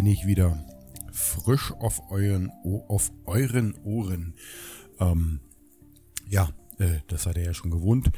[0.00, 0.58] Bin ich wieder
[1.12, 2.50] frisch auf euren,
[2.88, 4.32] auf euren Ohren.
[4.98, 5.40] Ähm,
[6.26, 8.10] ja, äh, das seid ihr ja schon gewohnt.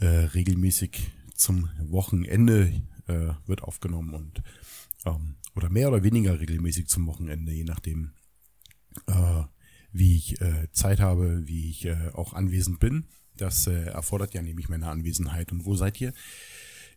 [0.00, 2.72] Äh, regelmäßig zum Wochenende
[3.06, 4.42] äh, wird aufgenommen und
[5.04, 8.14] ähm, oder mehr oder weniger regelmäßig zum Wochenende, je nachdem,
[9.06, 9.44] äh,
[9.92, 13.06] wie ich äh, Zeit habe, wie ich äh, auch anwesend bin.
[13.36, 15.52] Das erfordert ja nämlich meine Anwesenheit.
[15.52, 16.14] Und wo seid ihr?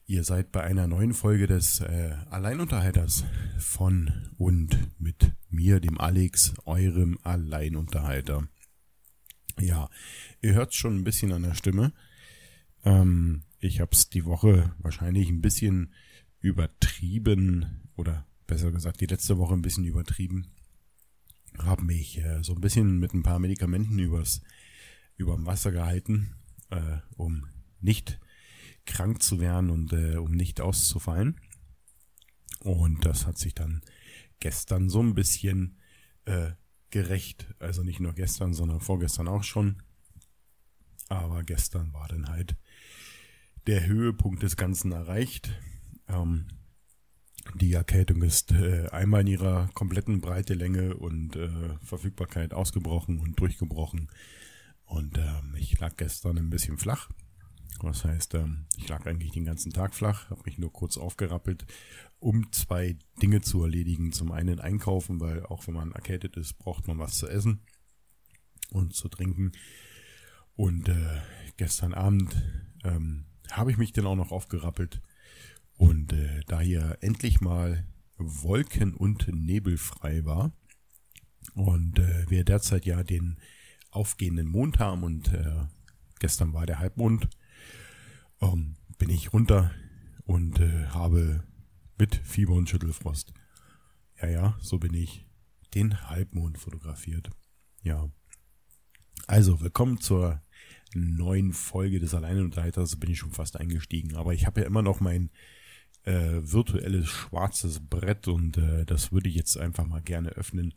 [0.08, 3.26] Ihr seid bei einer neuen Folge des äh, Alleinunterhalters
[3.58, 8.48] von und mit mir, dem Alex, eurem Alleinunterhalter.
[9.60, 9.90] Ja,
[10.42, 11.92] ihr hört schon ein bisschen an der Stimme.
[12.84, 15.92] Ähm, ich habe es die Woche wahrscheinlich ein bisschen
[16.40, 20.52] übertrieben oder besser gesagt die letzte Woche ein bisschen übertrieben.
[21.58, 24.42] Habe mich äh, so ein bisschen mit ein paar Medikamenten übers
[25.18, 26.36] überm Wasser gehalten,
[26.70, 27.48] äh, um
[27.82, 28.20] nicht
[28.86, 31.40] krank zu werden und äh, um nicht auszufallen.
[32.60, 33.82] Und das hat sich dann
[34.40, 35.78] gestern so ein bisschen
[36.26, 36.52] äh,
[36.90, 37.54] gerecht.
[37.60, 39.82] Also nicht nur gestern, sondern vorgestern auch schon.
[41.10, 42.56] Aber gestern war dann halt
[43.68, 45.52] der Höhepunkt des Ganzen erreicht.
[46.08, 46.48] Ähm,
[47.54, 53.40] die Erkältung ist äh, einmal in ihrer kompletten Breite, Länge und äh, Verfügbarkeit ausgebrochen und
[53.40, 54.10] durchgebrochen.
[54.86, 57.10] Und ähm, ich lag gestern ein bisschen flach.
[57.82, 61.66] Das heißt, ähm, ich lag eigentlich den ganzen Tag flach, habe mich nur kurz aufgerappelt,
[62.20, 64.12] um zwei Dinge zu erledigen.
[64.12, 67.62] Zum einen einkaufen, weil auch wenn man erkältet ist, braucht man was zu essen
[68.72, 69.52] und zu trinken.
[70.56, 71.22] Und äh,
[71.58, 72.36] gestern Abend
[72.84, 75.02] ähm, habe ich mich dann auch noch aufgerappelt.
[75.78, 77.86] Und äh, da hier endlich mal
[78.18, 80.54] wolken- und nebelfrei war
[81.54, 83.38] und äh, wir derzeit ja den
[83.92, 85.66] aufgehenden Mond haben und äh,
[86.20, 87.30] gestern war der Halbmond,
[88.42, 89.72] ähm, bin ich runter
[90.26, 91.44] und äh, habe
[91.98, 93.34] mit Fieber und Schüttelfrost.
[94.22, 95.26] Ja, ja, so bin ich
[95.74, 97.30] den Halbmond fotografiert.
[97.84, 98.10] Ja.
[99.28, 100.42] Also, willkommen zur
[100.94, 102.98] neuen Folge des Alleinunterhalters.
[102.98, 104.16] Bin ich schon fast eingestiegen.
[104.16, 105.30] Aber ich habe ja immer noch mein
[106.04, 110.74] äh, virtuelles schwarzes Brett und äh, das würde ich jetzt einfach mal gerne öffnen.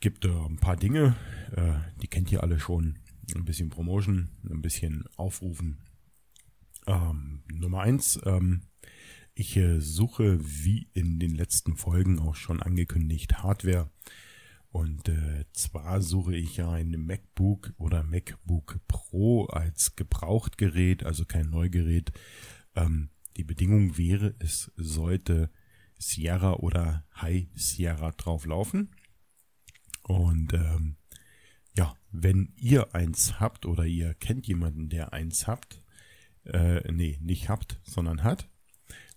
[0.00, 1.16] Gibt äh, ein paar Dinge,
[1.56, 2.98] äh, die kennt ihr alle schon.
[3.34, 5.78] Ein bisschen Promotion, ein bisschen Aufrufen,
[6.86, 8.62] ähm, Nummer eins, ähm,
[9.34, 13.90] ich äh, suche wie in den letzten Folgen auch schon angekündigt Hardware.
[14.70, 21.50] Und äh, zwar suche ich ja ein MacBook oder MacBook Pro als Gebrauchtgerät, also kein
[21.50, 22.12] Neugerät.
[22.74, 25.50] Ähm, die Bedingung wäre, es sollte
[25.98, 28.94] Sierra oder High Sierra drauf laufen.
[30.02, 30.96] Und ähm,
[31.76, 35.82] ja, wenn ihr eins habt oder ihr kennt jemanden, der eins habt,
[36.44, 38.48] äh, nee, nicht habt, sondern hat.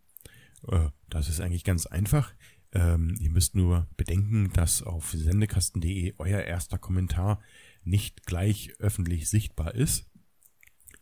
[0.68, 2.32] Äh, das ist eigentlich ganz einfach.
[2.72, 7.40] Ähm, ihr müsst nur bedenken, dass auf sendekasten.de euer erster Kommentar
[7.82, 10.06] nicht gleich öffentlich sichtbar ist.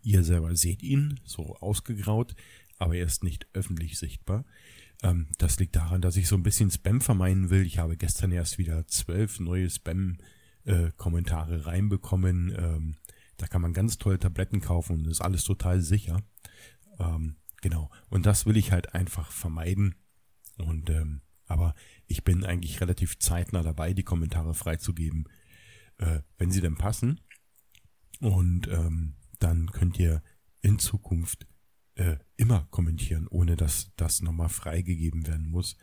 [0.02, 2.34] Ihr selber seht ihn, so ausgegraut,
[2.78, 4.44] aber er ist nicht öffentlich sichtbar.
[5.02, 7.66] Ähm, das liegt daran, dass ich so ein bisschen Spam vermeiden will.
[7.66, 12.54] Ich habe gestern erst wieder zwölf neue Spam-Kommentare äh, reinbekommen.
[12.56, 12.96] Ähm,
[13.36, 16.22] da kann man ganz tolle Tabletten kaufen und ist alles total sicher.
[16.98, 17.90] Ähm, genau.
[18.08, 19.94] Und das will ich halt einfach vermeiden.
[20.56, 21.74] Und ähm, aber
[22.06, 25.28] ich bin eigentlich relativ zeitnah dabei, die Kommentare freizugeben,
[25.96, 27.20] äh, wenn sie denn passen.
[28.20, 30.22] Und ähm, dann könnt ihr
[30.60, 31.46] in Zukunft
[31.94, 35.76] äh, immer kommentieren, ohne dass das nochmal freigegeben werden muss.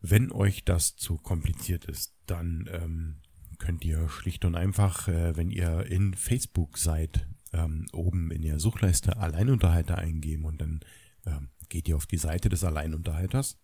[0.00, 3.20] Wenn euch das zu kompliziert ist, dann ähm,
[3.58, 8.58] könnt ihr schlicht und einfach, äh, wenn ihr in Facebook seid, ähm, oben in der
[8.58, 10.80] Suchleiste Alleinunterhalter eingeben und dann
[11.26, 13.58] ähm, geht ihr auf die Seite des Alleinunterhalters.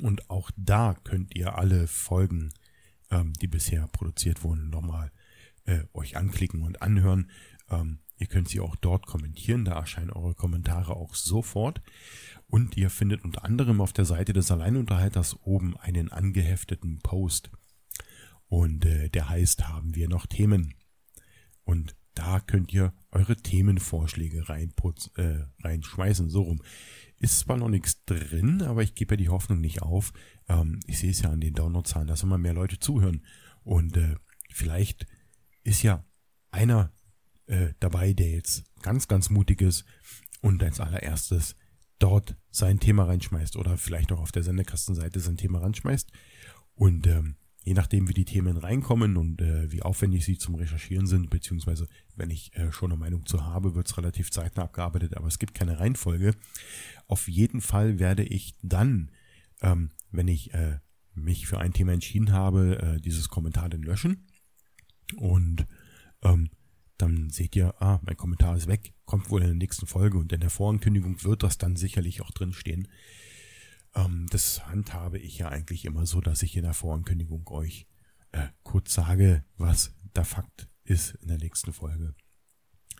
[0.00, 2.52] Und auch da könnt ihr alle Folgen,
[3.10, 5.10] ähm, die bisher produziert wurden, nochmal
[5.64, 7.30] äh, euch anklicken und anhören.
[7.68, 11.82] Ähm, ihr könnt sie auch dort kommentieren, da erscheinen eure Kommentare auch sofort.
[12.46, 17.50] Und ihr findet unter anderem auf der Seite des Alleinunterhalters oben einen angehefteten Post.
[18.46, 20.74] Und äh, der heißt, haben wir noch Themen?
[21.64, 26.62] Und da könnt ihr eure Themenvorschläge reinputz, äh, reinschmeißen, so rum.
[27.16, 30.12] Ist zwar noch nichts drin, aber ich gebe ja die Hoffnung nicht auf.
[30.46, 33.24] Ähm, ich sehe es ja an den Downloadzahlen, dass immer mehr Leute zuhören.
[33.62, 34.16] Und äh,
[34.50, 35.06] vielleicht
[35.64, 36.04] ist ja
[36.50, 36.92] einer
[37.46, 39.86] äh, dabei, der jetzt ganz, ganz mutig ist
[40.42, 41.56] und als allererstes
[41.98, 46.12] dort sein Thema reinschmeißt oder vielleicht auch auf der Sendekastenseite sein Thema reinschmeißt.
[46.74, 51.06] Und ähm, je nachdem, wie die Themen reinkommen und äh, wie aufwendig sie zum Recherchieren
[51.06, 55.16] sind, beziehungsweise wenn ich äh, schon eine Meinung zu habe, wird es relativ zeitnah abgearbeitet,
[55.16, 56.34] aber es gibt keine Reihenfolge.
[57.06, 59.10] Auf jeden Fall werde ich dann,
[59.62, 60.78] ähm, wenn ich äh,
[61.14, 64.26] mich für ein Thema entschieden habe, äh, dieses Kommentar dann löschen
[65.16, 65.66] und
[66.22, 66.50] ähm,
[66.96, 70.32] dann seht ihr, ah, mein Kommentar ist weg, kommt wohl in der nächsten Folge und
[70.32, 72.88] in der Vorankündigung wird das dann sicherlich auch drin stehen.
[73.94, 77.86] Ähm, das handhabe ich ja eigentlich immer so, dass ich in der Vorankündigung euch
[78.32, 82.14] äh, kurz sage, was der Fakt ist in der nächsten Folge.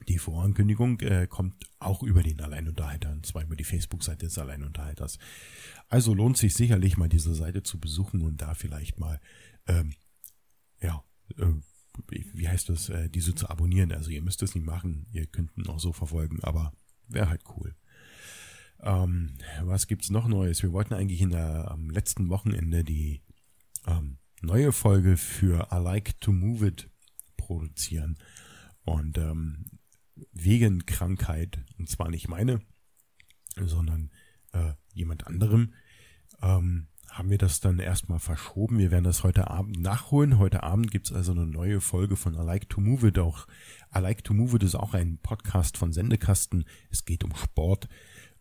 [0.08, 5.18] Die Vorankündigung äh, kommt auch über den Alleinunterhalter, und zwar über die Facebook-Seite des Alleinunterhalters.
[5.88, 9.20] Also lohnt sich sicherlich mal diese Seite zu besuchen und da vielleicht mal,
[9.66, 9.94] ähm,
[10.80, 11.04] ja,
[11.36, 11.52] äh,
[12.08, 13.92] wie heißt das, äh, diese zu abonnieren.
[13.92, 16.72] Also ihr müsst es nicht machen, ihr könnt ihn auch so verfolgen, aber
[17.08, 17.74] wäre halt cool.
[18.82, 20.62] Ähm, was gibt's noch Neues?
[20.62, 23.22] Wir wollten eigentlich in der am letzten Wochenende die
[23.86, 26.90] ähm, neue Folge für I Like to Move It
[27.36, 28.18] produzieren.
[28.84, 29.66] Und ähm,
[30.32, 32.60] wegen Krankheit, und zwar nicht meine,
[33.56, 34.10] sondern
[34.52, 35.74] äh, jemand anderem,
[36.42, 38.78] ähm, haben wir das dann erstmal verschoben.
[38.78, 40.38] Wir werden das heute Abend nachholen.
[40.38, 43.18] Heute Abend gibt's also eine neue Folge von I Like to Move It.
[43.18, 43.46] Auch
[43.94, 46.64] I Like to Move It ist auch ein Podcast von Sendekasten.
[46.90, 47.88] Es geht um Sport.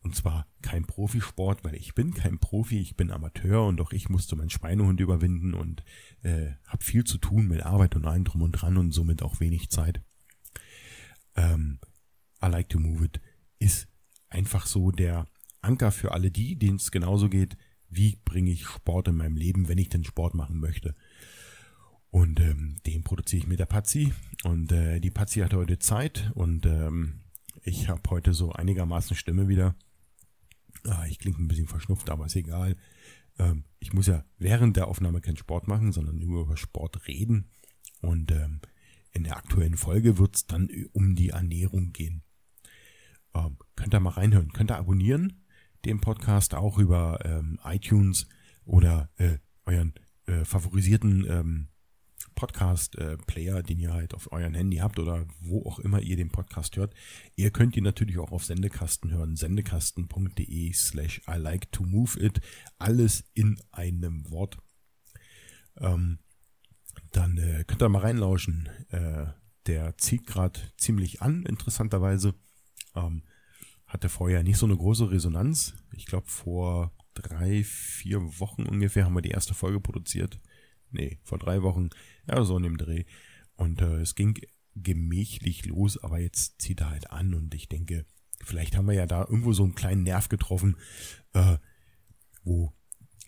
[0.01, 4.10] Und zwar kein Profisport, weil ich bin kein Profi, ich bin Amateur und auch ich
[4.10, 5.84] musste meinen Schweinehund überwinden und
[6.24, 9.39] äh, habe viel zu tun mit Arbeit und allem drum und dran und somit auch
[9.39, 10.01] wenig Zeit.
[11.36, 11.79] Ähm,
[12.44, 13.20] I like to move it
[13.60, 13.89] ist
[14.29, 15.27] einfach so der
[15.62, 17.58] Anker für alle die, denen es genauso geht,
[17.89, 20.96] wie bringe ich Sport in meinem Leben, wenn ich den Sport machen möchte.
[22.12, 24.13] Und ähm, den produziere ich mit der Pazi.
[24.44, 27.22] Und äh, die Pazi hatte heute Zeit und ähm,
[27.63, 29.75] ich habe heute so einigermaßen Stimme wieder.
[30.86, 32.75] Ah, ich klinge ein bisschen verschnupft, aber ist egal.
[33.38, 37.50] Ähm, ich muss ja während der Aufnahme keinen Sport machen, sondern nur über Sport reden.
[38.01, 38.62] Und ähm,
[39.12, 42.24] in der aktuellen Folge wird es dann um die Ernährung gehen.
[43.33, 44.53] Ähm, könnt ihr mal reinhören.
[44.53, 45.45] Könnt ihr abonnieren,
[45.86, 48.27] den Podcast auch über ähm, iTunes
[48.65, 49.93] oder äh, euren
[50.25, 51.67] äh, favorisierten ähm,
[52.35, 56.77] Podcast-Player, den ihr halt auf euren Handy habt oder wo auch immer ihr den Podcast
[56.77, 56.93] hört.
[57.35, 59.35] Ihr könnt ihn natürlich auch auf Sendekasten hören.
[59.35, 62.39] Sendekasten.de slash I like to move it.
[62.77, 64.57] Alles in einem Wort.
[65.77, 66.19] Ähm,
[67.11, 68.69] dann äh, könnt ihr mal reinlauschen.
[68.89, 69.27] Äh,
[69.67, 72.35] der zieht gerade ziemlich an, interessanterweise.
[72.95, 73.23] Ähm,
[73.85, 75.73] hatte vorher nicht so eine große Resonanz.
[75.91, 80.39] Ich glaube, vor drei, vier Wochen ungefähr haben wir die erste Folge produziert
[80.91, 81.89] nee, vor drei Wochen,
[82.27, 83.05] ja, so in dem Dreh.
[83.55, 84.39] Und äh, es ging
[84.75, 88.05] gemächlich los, aber jetzt zieht er halt an und ich denke,
[88.41, 90.77] vielleicht haben wir ja da irgendwo so einen kleinen Nerv getroffen,
[91.34, 91.58] äh,
[92.43, 92.74] wo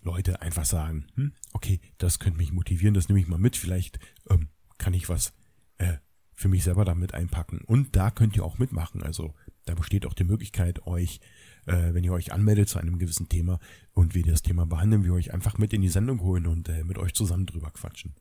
[0.02, 4.00] Leute einfach sagen, hm, okay, das könnte mich motivieren, das nehme ich mal mit, vielleicht
[4.30, 5.34] ähm, kann ich was
[5.78, 5.98] äh,
[6.34, 7.62] für mich selber damit einpacken.
[7.66, 9.04] Und da könnt ihr auch mitmachen.
[9.04, 11.20] Also da besteht auch die Möglichkeit, euch
[11.66, 13.60] äh, wenn ihr euch anmeldet zu einem gewissen Thema
[13.94, 16.84] und wir das Thema behandeln, wir euch einfach mit in die Sendung holen und äh,
[16.84, 18.16] mit euch zusammen drüber quatschen.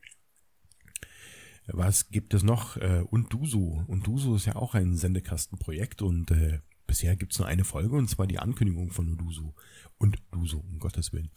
[1.67, 2.77] was gibt es noch?
[2.77, 3.85] Äh, und Duso.
[3.87, 7.95] Und Duso ist ja auch ein Sendekastenprojekt und äh, bisher gibt es nur eine Folge
[7.95, 9.55] und zwar die Ankündigung von Uduso.
[9.97, 11.31] Und Duso, um Gottes Willen.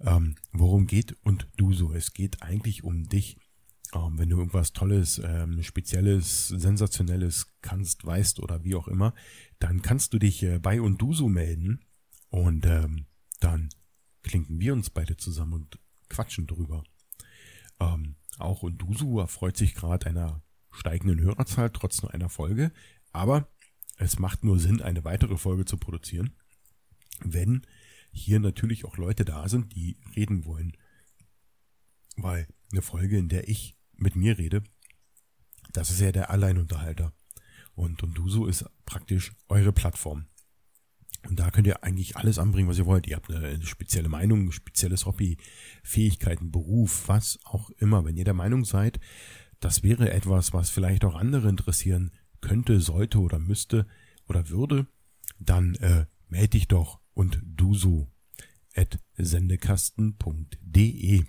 [0.00, 1.92] Ähm, worum geht und Duso?
[1.92, 3.38] Es geht eigentlich um dich.
[3.94, 9.14] Ähm, wenn du irgendwas Tolles, ähm, Spezielles, Sensationelles kannst, weißt oder wie auch immer,
[9.58, 11.84] dann kannst du dich äh, bei Unduso melden
[12.28, 13.06] und ähm,
[13.40, 13.68] dann
[14.22, 15.78] klinken wir uns beide zusammen und
[16.08, 16.84] quatschen drüber.
[17.80, 20.42] Ähm, auch Undusu erfreut sich gerade einer
[20.72, 22.72] steigenden Hörerzahl trotz nur einer Folge,
[23.12, 23.48] aber
[23.96, 26.32] es macht nur Sinn, eine weitere Folge zu produzieren,
[27.22, 27.66] wenn
[28.12, 30.76] hier natürlich auch Leute da sind, die reden wollen.
[32.16, 34.62] Weil eine Folge, in der ich mit mir rede,
[35.72, 37.12] das ist ja der Alleinunterhalter.
[37.74, 40.26] Und Undusu ist praktisch eure Plattform.
[41.28, 43.06] Und da könnt ihr eigentlich alles anbringen, was ihr wollt.
[43.06, 45.36] Ihr habt eine spezielle Meinung, ein spezielles Hobby,
[45.82, 48.04] Fähigkeiten, Beruf, was auch immer.
[48.04, 48.98] Wenn ihr der Meinung seid,
[49.60, 53.86] das wäre etwas, was vielleicht auch andere interessieren könnte, sollte oder müsste
[54.26, 54.88] oder würde,
[55.38, 58.10] dann äh, melde dich doch und du so
[58.74, 61.24] at sendekasten.de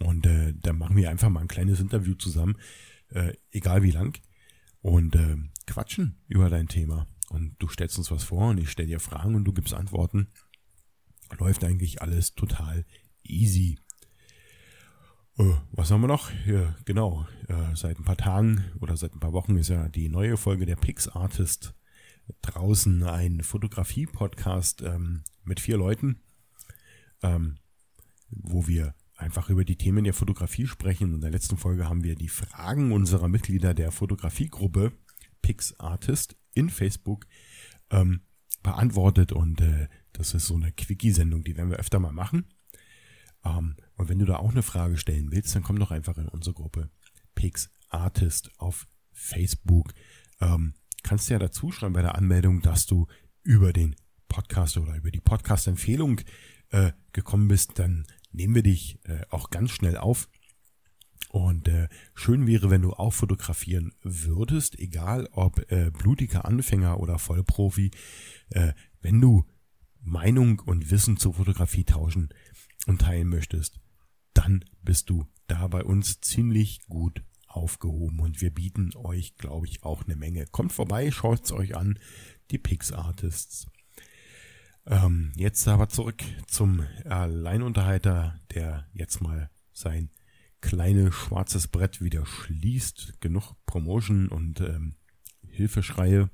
[0.00, 2.56] und äh, dann machen wir einfach mal ein kleines Interview zusammen,
[3.10, 4.20] äh, egal wie lang,
[4.80, 5.36] und äh,
[5.66, 9.34] quatschen über dein Thema und du stellst uns was vor und ich stelle dir Fragen
[9.34, 10.28] und du gibst Antworten.
[11.38, 12.84] Läuft eigentlich alles total
[13.22, 13.78] easy.
[15.38, 16.30] Äh, was haben wir noch?
[16.46, 20.08] Ja, genau, äh, seit ein paar Tagen oder seit ein paar Wochen ist ja die
[20.08, 21.74] neue Folge der Pix Artist
[22.42, 26.20] draußen, ein Fotografie-Podcast ähm, mit vier Leuten,
[27.22, 27.58] ähm,
[28.30, 31.14] wo wir einfach über die Themen der Fotografie sprechen.
[31.14, 34.92] In der letzten Folge haben wir die Fragen unserer Mitglieder der Fotografiegruppe
[35.42, 37.26] Pix Artist in Facebook
[37.90, 38.22] ähm,
[38.62, 42.46] beantwortet und äh, das ist so eine Quickie-Sendung, die werden wir öfter mal machen.
[43.44, 46.28] Ähm, und wenn du da auch eine Frage stellen willst, dann komm doch einfach in
[46.28, 46.90] unsere Gruppe
[47.34, 49.92] Pix Artist auf Facebook.
[50.40, 53.06] Ähm, kannst ja dazu schreiben bei der Anmeldung, dass du
[53.42, 53.96] über den
[54.28, 56.20] Podcast oder über die Podcast-Empfehlung
[56.70, 60.28] äh, gekommen bist, dann nehmen wir dich äh, auch ganz schnell auf
[61.34, 67.18] und äh, schön wäre, wenn du auch fotografieren würdest, egal ob äh, blutiger Anfänger oder
[67.18, 67.90] Vollprofi,
[68.50, 69.44] äh, wenn du
[70.00, 72.28] Meinung und Wissen zur Fotografie tauschen
[72.86, 73.80] und teilen möchtest,
[74.32, 79.82] dann bist du da bei uns ziemlich gut aufgehoben und wir bieten euch, glaube ich,
[79.82, 80.46] auch eine Menge.
[80.46, 81.98] Kommt vorbei, schaut's euch an,
[82.52, 83.66] die Pix Artists.
[84.86, 90.10] Ähm, jetzt aber zurück zum Alleinunterhalter, der jetzt mal sein
[90.60, 93.20] kleine schwarzes Brett wieder schließt.
[93.20, 94.96] Genug Promotion und ähm,
[95.46, 96.30] Hilfeschreie.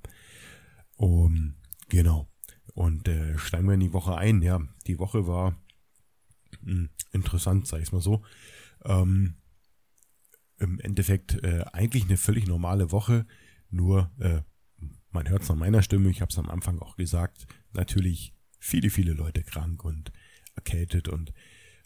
[0.96, 1.54] Um,
[1.88, 2.28] genau.
[2.74, 4.42] Und äh, steigen wir in die Woche ein.
[4.42, 5.52] Ja, die Woche war
[6.62, 8.22] mh, hm, interessant, sag ich mal so.
[8.84, 9.36] Ähm,
[10.58, 13.26] Im Endeffekt äh, eigentlich eine völlig normale Woche,
[13.70, 14.42] nur äh,
[15.10, 18.90] man hört es an meiner Stimme, ich habe es am Anfang auch gesagt, natürlich viele,
[18.90, 20.12] viele Leute krank und
[20.54, 21.32] erkältet und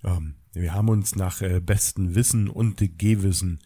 [0.02, 3.61] ähm, wir haben uns nach äh, bestem Wissen und Gehwissen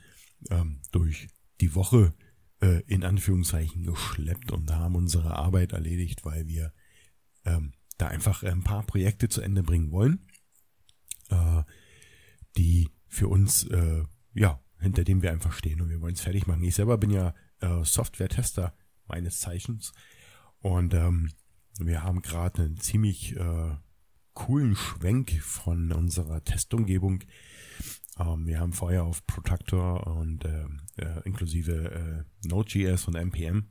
[0.50, 1.28] ähm, durch
[1.60, 2.14] die Woche
[2.60, 6.72] äh, in Anführungszeichen geschleppt und haben unsere Arbeit erledigt, weil wir
[7.44, 10.26] ähm, da einfach ein paar Projekte zu Ende bringen wollen,
[11.30, 11.62] äh,
[12.56, 16.46] die für uns, äh, ja, hinter dem wir einfach stehen und wir wollen es fertig
[16.46, 16.62] machen.
[16.62, 18.76] Ich selber bin ja äh, Software-Tester
[19.08, 19.92] meines Zeichens
[20.60, 21.32] und ähm,
[21.78, 23.76] wir haben gerade einen ziemlich äh,
[24.35, 27.25] coolen Schwenk von unserer Testumgebung.
[28.18, 30.66] Ähm, wir haben vorher auf Protector und äh,
[30.97, 33.70] äh, inklusive äh, Node.js und NPM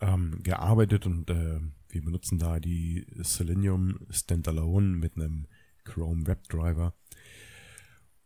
[0.00, 5.46] ähm, gearbeitet und äh, wir benutzen da die Selenium Standalone mit einem
[5.84, 6.94] Chrome WebDriver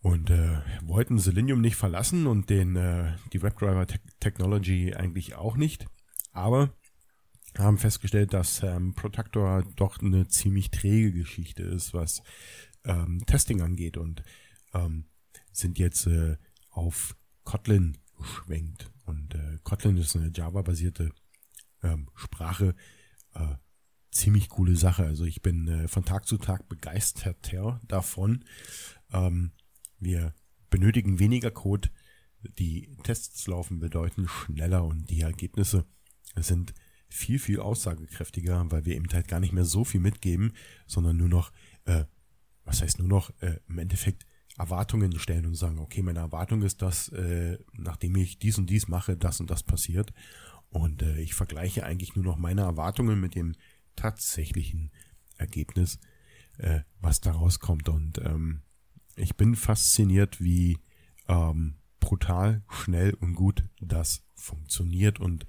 [0.00, 5.56] und äh, wollten Selenium nicht verlassen und den äh, die WebDriver Te Technology eigentlich auch
[5.56, 5.86] nicht,
[6.32, 6.74] aber
[7.58, 12.22] haben festgestellt, dass ähm, Protector doch eine ziemlich träge Geschichte ist, was
[12.84, 14.22] ähm, Testing angeht und
[14.74, 15.04] ähm,
[15.52, 16.36] sind jetzt äh,
[16.70, 18.90] auf Kotlin geschwenkt.
[19.04, 21.10] Und äh, Kotlin ist eine Java-basierte
[21.82, 22.74] ähm, Sprache.
[23.34, 23.56] Äh,
[24.10, 25.04] ziemlich coole Sache.
[25.04, 28.44] Also ich bin äh, von Tag zu Tag begeisterter davon.
[29.12, 29.52] Ähm,
[29.98, 30.34] wir
[30.70, 31.90] benötigen weniger Code.
[32.58, 35.86] Die Tests laufen bedeutend schneller und die Ergebnisse
[36.36, 36.74] sind
[37.12, 40.52] viel, viel aussagekräftiger, weil wir eben halt gar nicht mehr so viel mitgeben,
[40.86, 41.52] sondern nur noch,
[41.84, 42.04] äh,
[42.64, 44.26] was heißt nur noch, äh, im Endeffekt
[44.58, 48.88] Erwartungen stellen und sagen, okay, meine Erwartung ist, dass äh, nachdem ich dies und dies
[48.88, 50.12] mache, das und das passiert.
[50.68, 53.54] Und äh, ich vergleiche eigentlich nur noch meine Erwartungen mit dem
[53.96, 54.90] tatsächlichen
[55.36, 55.98] Ergebnis,
[56.58, 57.88] äh, was daraus kommt.
[57.88, 58.62] Und ähm,
[59.16, 60.78] ich bin fasziniert, wie
[61.28, 65.20] ähm, brutal, schnell und gut das funktioniert.
[65.20, 65.46] Und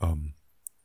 [0.00, 0.34] ähm,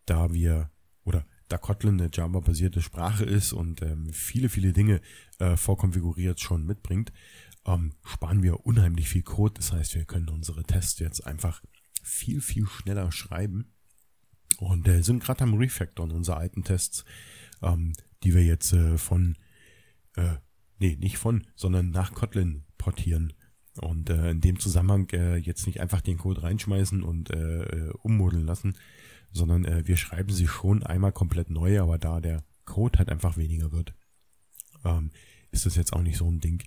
[0.08, 0.72] da wir
[1.04, 5.02] oder da Kotlin eine Java-basierte Sprache ist und ähm, viele, viele Dinge
[5.40, 7.14] äh, vorkonfiguriert schon mitbringt,
[7.66, 9.54] ähm, sparen wir unheimlich viel Code.
[9.56, 11.62] Das heißt, wir können unsere Tests jetzt einfach
[12.04, 13.74] viel, viel schneller schreiben
[14.58, 17.06] und äh, sind gerade am Refactoren unserer alten Tests,
[17.62, 19.38] ähm, die wir jetzt äh, von,
[20.16, 20.36] äh,
[20.80, 23.34] nee, nicht von, sondern nach Kotlin portieren.
[23.80, 27.94] Und äh, in dem Zusammenhang äh, jetzt nicht einfach den Code reinschmeißen und äh, äh,
[28.02, 28.76] ummodeln lassen,
[29.32, 33.38] sondern äh, wir schreiben sie schon einmal komplett neu, aber da der Code halt einfach
[33.38, 33.94] weniger wird,
[34.84, 35.12] ähm,
[35.52, 36.64] ist das jetzt auch nicht so ein Ding.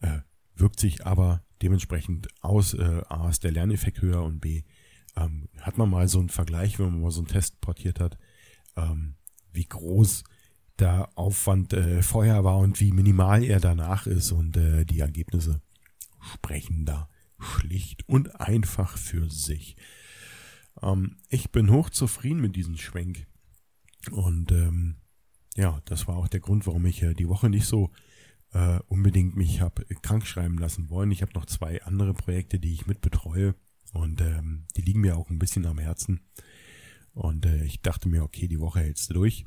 [0.00, 0.20] Äh,
[0.54, 4.62] wirkt sich aber dementsprechend aus, äh, A ist der Lerneffekt höher und B
[5.16, 8.18] ähm, hat man mal so einen Vergleich, wenn man mal so einen Test portiert hat,
[8.76, 9.16] ähm,
[9.52, 10.24] wie groß
[10.78, 15.60] der Aufwand äh, vorher war und wie minimal er danach ist und äh, die Ergebnisse
[16.20, 17.08] sprechen da
[17.40, 19.76] schlicht und einfach für sich.
[20.82, 23.26] Ähm, ich bin hochzufrieden mit diesem Schwenk
[24.10, 24.96] und ähm,
[25.56, 27.90] ja, das war auch der Grund, warum ich äh, die Woche nicht so
[28.52, 31.10] äh, unbedingt mich habe krank schreiben lassen wollen.
[31.10, 33.54] Ich habe noch zwei andere Projekte, die ich mit betreue
[33.92, 36.20] und ähm, die liegen mir auch ein bisschen am Herzen.
[37.12, 39.44] Und äh, ich dachte mir, okay, die Woche hältst du durch.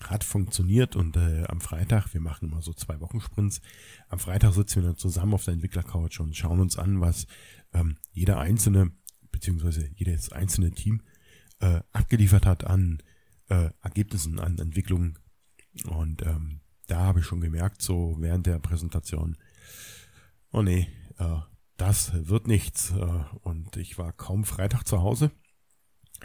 [0.00, 3.62] Hat funktioniert und äh, am Freitag, wir machen immer so zwei Wochen Sprints,
[4.08, 7.26] am Freitag sitzen wir dann zusammen auf der Entwicklercouch und schauen uns an, was
[7.72, 8.92] ähm, jeder einzelne,
[9.36, 11.02] beziehungsweise jedes einzelne Team
[11.60, 13.02] äh, abgeliefert hat an
[13.50, 15.18] äh, Ergebnissen, an Entwicklungen.
[15.84, 19.36] Und ähm, da habe ich schon gemerkt, so während der Präsentation,
[20.52, 21.36] oh nee, äh,
[21.76, 22.92] das wird nichts.
[22.92, 25.30] Äh, und ich war kaum Freitag zu Hause.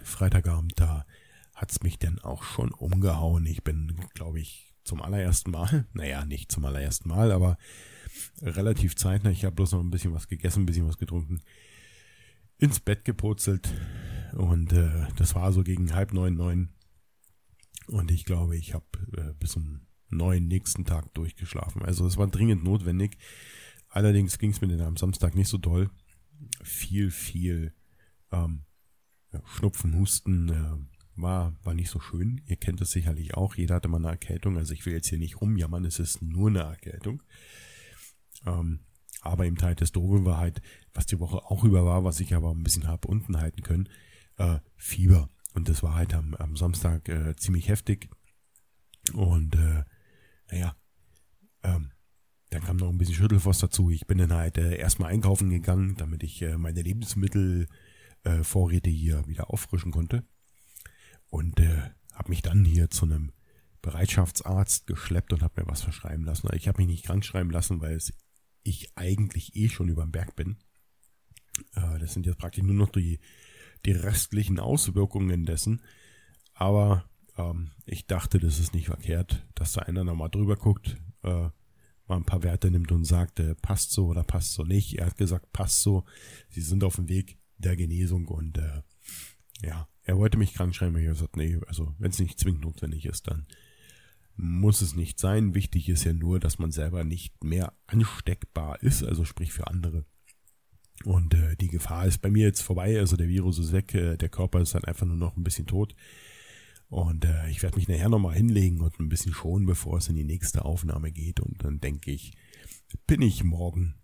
[0.03, 1.05] Freitagabend, da
[1.53, 3.45] hat's mich denn auch schon umgehauen.
[3.45, 7.57] Ich bin, glaube ich, zum allerersten Mal, naja, nicht zum allerersten Mal, aber
[8.41, 11.41] relativ zeitnah, ich habe bloß noch ein bisschen was gegessen, ein bisschen was getrunken,
[12.61, 13.73] ins Bett gepurzelt
[14.33, 16.69] und äh, das war so gegen halb neun, neun
[17.87, 18.85] und ich glaube, ich habe
[19.17, 21.81] äh, bis um neun nächsten Tag durchgeschlafen.
[21.81, 23.17] Also es war dringend notwendig.
[23.89, 25.89] Allerdings ging es mir dann am Samstag nicht so doll.
[26.63, 27.73] Viel, viel
[28.31, 28.63] ähm,
[29.33, 32.41] ja, Schnupfen, Husten äh, war, war nicht so schön.
[32.45, 33.55] Ihr kennt es sicherlich auch.
[33.55, 34.57] Jeder hatte mal eine Erkältung.
[34.57, 37.23] Also ich will jetzt hier nicht rumjammern, es ist nur eine Erkältung.
[38.45, 38.79] Ähm,
[39.21, 40.61] aber im Teil des Doofe war halt,
[40.93, 43.87] was die Woche auch über war, was ich aber ein bisschen habe unten halten können,
[44.37, 45.29] äh, Fieber.
[45.53, 48.09] Und das war halt am, am Samstag äh, ziemlich heftig.
[49.13, 49.83] Und äh,
[50.51, 50.75] naja,
[51.63, 51.91] ähm,
[52.49, 53.91] dann kam noch ein bisschen Schüttelfrost dazu.
[53.91, 59.27] Ich bin dann halt äh, erstmal einkaufen gegangen, damit ich äh, meine Lebensmittelvorräte äh, hier
[59.27, 60.23] wieder auffrischen konnte.
[61.29, 63.31] Und äh, habe mich dann hier zu einem
[63.81, 66.49] Bereitschaftsarzt geschleppt und habe mir was verschreiben lassen.
[66.53, 68.13] Ich habe mich nicht krank schreiben lassen, weil es
[68.63, 70.57] ich eigentlich eh schon über den Berg bin.
[71.75, 73.19] Äh, das sind jetzt praktisch nur noch die,
[73.85, 75.81] die restlichen Auswirkungen dessen.
[76.53, 80.97] Aber ähm, ich dachte, das ist nicht verkehrt, dass da einer nochmal drüber guckt.
[81.23, 81.49] Äh,
[82.07, 84.99] mal ein paar Werte nimmt und sagt, äh, passt so oder passt so nicht.
[84.99, 86.05] Er hat gesagt, passt so.
[86.49, 88.81] Sie sind auf dem Weg der Genesung und äh,
[89.63, 90.97] ja, er wollte mich krank schreiben.
[90.97, 93.47] Ich habe gesagt, nee, also wenn es nicht zwingend notwendig ist, dann
[94.41, 95.53] muss es nicht sein.
[95.53, 100.03] Wichtig ist ja nur, dass man selber nicht mehr ansteckbar ist, also sprich für andere.
[101.05, 104.17] Und äh, die Gefahr ist bei mir jetzt vorbei, also der Virus ist weg, äh,
[104.17, 105.95] der Körper ist dann einfach nur noch ein bisschen tot.
[106.89, 110.15] Und äh, ich werde mich nachher nochmal hinlegen und ein bisschen schonen, bevor es in
[110.15, 111.39] die nächste Aufnahme geht.
[111.39, 112.33] Und dann denke ich,
[113.07, 113.95] bin ich morgen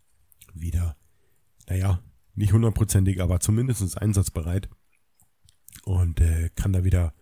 [0.54, 0.96] wieder,
[1.68, 2.02] naja,
[2.36, 4.70] nicht hundertprozentig, aber zumindest einsatzbereit.
[5.84, 7.14] Und äh, kann da wieder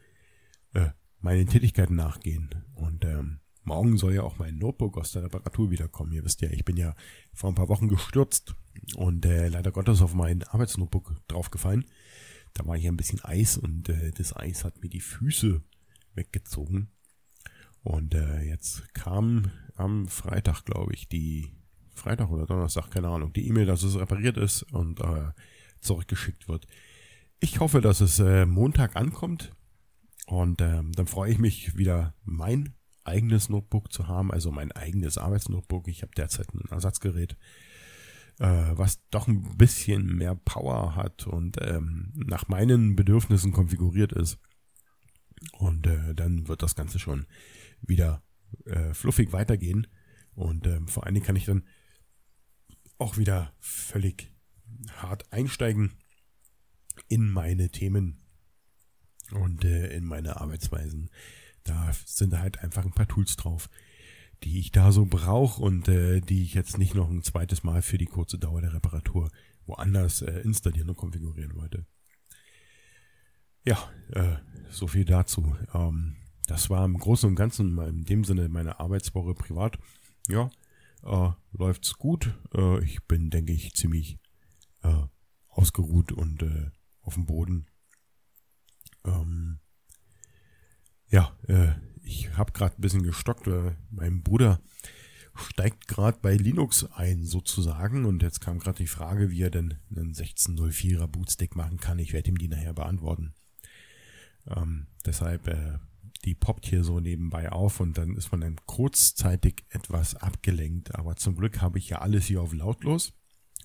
[1.25, 2.49] meinen Tätigkeiten nachgehen.
[2.75, 6.13] Und ähm, morgen soll ja auch mein Notebook aus der Reparatur wiederkommen.
[6.13, 6.95] Ihr wisst ja, ich bin ja
[7.33, 8.55] vor ein paar Wochen gestürzt
[8.95, 11.85] und äh, leider Gottes auf mein Arbeitsnotebook draufgefallen.
[12.53, 15.61] Da war hier ein bisschen Eis und äh, das Eis hat mir die Füße
[16.13, 16.91] weggezogen.
[17.81, 21.51] Und äh, jetzt kam am Freitag, glaube ich, die
[21.95, 25.31] Freitag oder Donnerstag, keine Ahnung, die E-Mail, dass es repariert ist und äh,
[25.81, 26.67] zurückgeschickt wird.
[27.39, 29.55] Ich hoffe, dass es äh, Montag ankommt
[30.25, 35.17] und äh, dann freue ich mich wieder mein eigenes Notebook zu haben, also mein eigenes
[35.17, 35.87] Arbeitsnotebook.
[35.87, 37.37] Ich habe derzeit ein Ersatzgerät
[38.39, 44.39] äh, was doch ein bisschen mehr Power hat und ähm, nach meinen Bedürfnissen konfiguriert ist.
[45.53, 47.27] Und äh, dann wird das Ganze schon
[47.81, 48.23] wieder
[48.65, 49.87] äh, fluffig weitergehen.
[50.33, 51.63] Und ähm, vor allen Dingen kann ich dann
[52.97, 54.31] auch wieder völlig
[54.91, 55.93] hart einsteigen
[57.07, 58.24] in meine Themen
[59.31, 61.09] und äh, in meine Arbeitsweisen.
[61.63, 63.69] Da sind halt einfach ein paar Tools drauf,
[64.43, 67.81] die ich da so brauche und äh, die ich jetzt nicht noch ein zweites Mal
[67.81, 69.29] für die kurze Dauer der Reparatur
[69.65, 71.85] woanders äh, installieren und konfigurieren wollte.
[73.63, 73.77] Ja,
[74.11, 74.35] äh,
[74.69, 75.55] so viel dazu.
[75.73, 79.79] Ähm, das war im Großen und Ganzen in dem Sinne meine Arbeitswoche privat.
[80.27, 80.51] Ja,
[81.03, 82.37] äh, läuft's gut.
[82.53, 84.19] Äh, ich bin, denke ich, ziemlich
[84.83, 85.03] äh,
[85.49, 86.69] ausgeruht und äh,
[87.01, 87.67] auf dem Boden.
[89.05, 89.59] Ähm,
[91.07, 93.47] ja, äh, ich habe gerade ein bisschen gestockt.
[93.47, 94.61] Äh, mein Bruder
[95.35, 99.75] steigt gerade bei Linux ein sozusagen und jetzt kam gerade die Frage, wie er denn
[99.89, 101.99] einen 1604er Bootstick machen kann.
[101.99, 103.33] Ich werde ihm die nachher beantworten.
[104.47, 105.79] Ähm, deshalb, äh,
[106.23, 110.95] die poppt hier so nebenbei auf und dann ist man dann kurzzeitig etwas abgelenkt.
[110.95, 113.13] Aber zum Glück habe ich ja alles hier auf lautlos.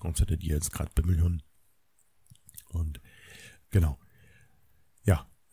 [0.01, 1.43] Sonst hättet ihr jetzt gerade bimmeln hören.
[2.69, 3.01] Und
[3.69, 3.97] genau.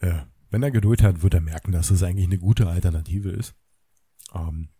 [0.01, 3.55] Äh, wenn er Geduld hat, wird er merken, dass es eigentlich eine gute Alternative ist.
[4.35, 4.71] Ähm,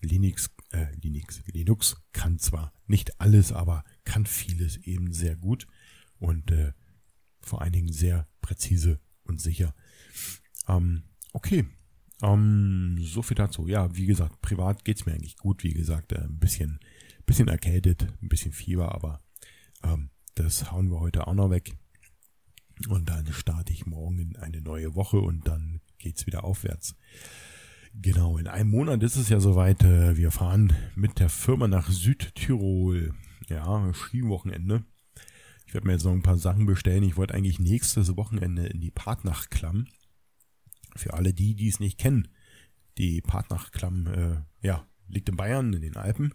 [0.00, 5.66] Linux, äh, Linux, Linux kann zwar nicht alles, aber kann vieles eben sehr gut
[6.18, 6.72] und äh,
[7.40, 9.74] vor allen Dingen sehr präzise und sicher.
[10.68, 11.02] Ähm,
[11.32, 11.66] okay,
[12.22, 13.66] ähm, so viel dazu.
[13.66, 15.64] Ja, wie gesagt, privat geht's mir eigentlich gut.
[15.64, 16.80] Wie gesagt, äh, ein bisschen,
[17.26, 19.22] bisschen erkältet, ein bisschen Fieber, aber
[19.82, 21.76] ähm, das hauen wir heute auch noch weg.
[22.88, 26.96] Und dann starte ich morgen in eine neue Woche und dann geht's wieder aufwärts.
[27.94, 29.82] Genau, in einem Monat ist es ja soweit.
[29.82, 33.14] Äh, wir fahren mit der Firma nach Südtirol.
[33.48, 34.84] Ja, Skiwochenende.
[35.66, 37.02] Ich werde mir jetzt noch ein paar Sachen bestellen.
[37.02, 39.86] Ich wollte eigentlich nächstes Wochenende in die Partnachklamm.
[40.96, 42.28] Für alle die, die es nicht kennen.
[42.98, 46.34] Die Partnachklamm, äh, ja, liegt in Bayern, in den Alpen.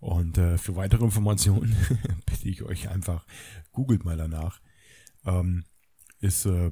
[0.00, 1.74] Und äh, für weitere Informationen
[2.26, 3.26] bitte ich euch einfach,
[3.72, 4.60] googelt mal danach.
[5.24, 5.64] Ähm,
[6.20, 6.70] ist äh,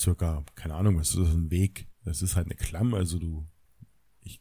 [0.00, 3.44] circa, keine Ahnung, was ist das, ein Weg das ist halt eine Klamm, also du,
[4.20, 4.40] ich,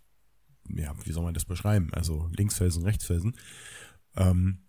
[0.69, 1.89] ja, wie soll man das beschreiben?
[1.93, 3.35] Also Linksfelsen, Rechtsfelsen.
[4.15, 4.59] Ähm,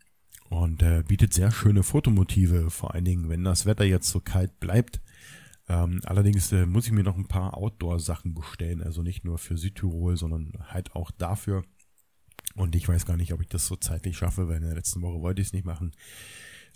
[0.48, 4.58] und äh, bietet sehr schöne Fotomotive, vor allen Dingen, wenn das Wetter jetzt so kalt
[4.60, 5.02] bleibt.
[5.68, 9.58] Ähm, allerdings äh, muss ich mir noch ein paar Outdoor-Sachen bestellen, also nicht nur für
[9.58, 11.64] Südtirol, sondern halt auch dafür.
[12.54, 15.02] Und ich weiß gar nicht, ob ich das so zeitlich schaffe, weil in der letzten
[15.02, 15.92] Woche wollte ich es nicht machen,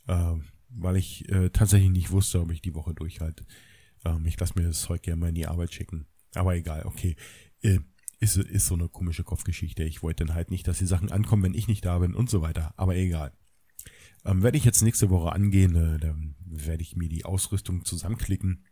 [0.06, 0.34] äh,
[0.70, 3.44] weil ich äh, tatsächlich nicht wusste, ob ich die Woche durchhalte.
[4.04, 6.06] Ähm, ich lasse mir das Zeug gerne mal in die Arbeit schicken.
[6.34, 7.16] Aber egal, okay.
[7.62, 7.80] Äh,
[8.20, 9.82] ist, ist so eine komische Kopfgeschichte.
[9.82, 12.28] Ich wollte dann halt nicht, dass die Sachen ankommen, wenn ich nicht da bin und
[12.28, 12.74] so weiter.
[12.76, 13.32] Aber egal.
[14.24, 18.66] Ähm, werde ich jetzt nächste Woche angehen, äh, dann werde ich mir die Ausrüstung zusammenklicken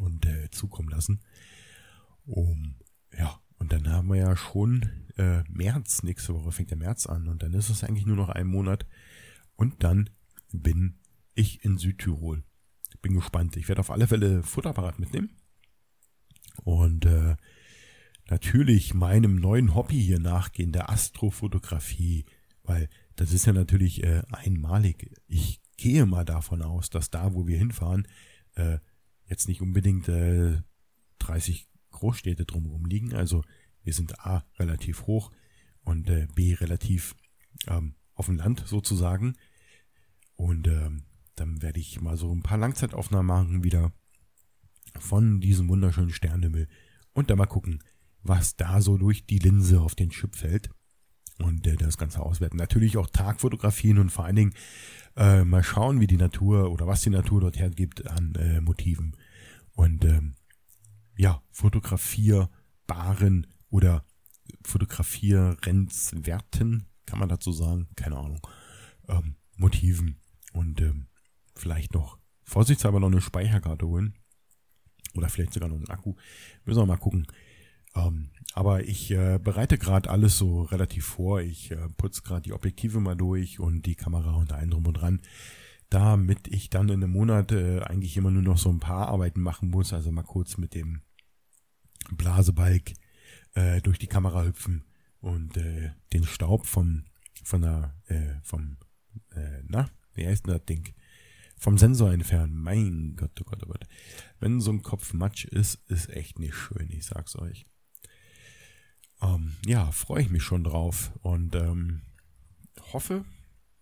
[0.00, 1.20] und äh, zukommen lassen.
[2.24, 2.74] Um,
[3.16, 7.28] ja, und dann haben wir ja schon äh, März, nächste Woche fängt der März an
[7.28, 8.86] und dann ist es eigentlich nur noch ein Monat
[9.54, 10.10] und dann
[10.52, 10.98] bin
[11.36, 12.44] ich in Südtirol.
[13.02, 13.56] Bin gespannt.
[13.56, 15.30] Ich werde auf alle Fälle Futterapparat mitnehmen
[16.64, 17.36] und äh,
[18.28, 22.24] natürlich meinem neuen Hobby hier nachgehen, der Astrofotografie,
[22.62, 25.14] weil das ist ja natürlich äh, einmalig.
[25.26, 28.08] Ich gehe mal davon aus, dass da, wo wir hinfahren,
[28.54, 28.78] äh,
[29.26, 30.62] jetzt nicht unbedingt äh,
[31.18, 33.14] 30 Großstädte drumherum liegen.
[33.14, 33.42] Also
[33.82, 35.30] wir sind A relativ hoch
[35.80, 37.14] und äh, B relativ
[37.68, 39.36] ähm, auf dem Land sozusagen.
[40.34, 41.05] Und ähm,
[41.36, 43.92] dann werde ich mal so ein paar Langzeitaufnahmen machen wieder
[44.98, 46.68] von diesem wunderschönen Sternenhimmel
[47.12, 47.82] und dann mal gucken,
[48.22, 50.70] was da so durch die Linse auf den Chip fällt
[51.38, 52.56] und äh, das Ganze auswerten.
[52.56, 54.54] Natürlich auch Tagfotografien und vor allen Dingen
[55.16, 59.16] äh, mal schauen, wie die Natur oder was die Natur dort hergibt an äh, Motiven.
[59.72, 60.36] Und ähm,
[61.16, 64.04] ja, fotografierbaren oder
[64.62, 68.40] fotografierrenzwerten, kann man dazu sagen, keine Ahnung,
[69.08, 70.20] ähm, Motiven
[70.52, 71.08] und ähm,
[71.58, 74.14] vielleicht noch vorsichtshalber noch eine Speicherkarte holen
[75.14, 76.14] oder vielleicht sogar noch einen Akku.
[76.64, 77.26] Müssen wir mal gucken.
[77.94, 81.40] Ähm, aber ich äh, bereite gerade alles so relativ vor.
[81.40, 84.94] Ich äh, putze gerade die Objektive mal durch und die Kamera und allem drum und
[84.94, 85.22] dran.
[85.88, 89.40] Damit ich dann in einem Monat äh, eigentlich immer nur noch so ein paar Arbeiten
[89.40, 89.92] machen muss.
[89.92, 91.02] Also mal kurz mit dem
[92.12, 92.92] Blasebalg
[93.54, 94.84] äh, durch die Kamera hüpfen
[95.20, 97.04] und äh, den Staub vom,
[97.42, 98.76] von der, äh, vom,
[99.34, 100.94] äh, na, wie heißt denn das Ding?
[101.58, 102.56] Vom Sensor entfernen.
[102.56, 103.84] Mein Gott, oh Gott, oh Gott.
[104.38, 107.66] Wenn so ein Kopf Matsch ist, ist echt nicht schön, ich sag's euch.
[109.22, 112.02] Ähm, ja, freue ich mich schon drauf und ähm,
[112.92, 113.24] hoffe,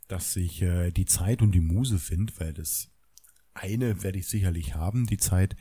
[0.09, 2.91] dass ich äh, die Zeit und die Muse finde, weil das
[3.53, 5.57] eine werde ich sicherlich haben, die Zeit,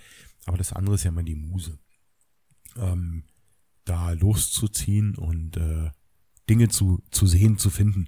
[0.45, 1.79] aber das andere ist ja mal die Muse.
[2.75, 3.23] Ähm,
[3.85, 5.91] da loszuziehen und äh,
[6.49, 8.07] Dinge zu, zu sehen, zu finden.